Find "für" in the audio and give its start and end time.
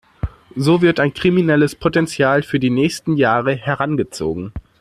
2.41-2.59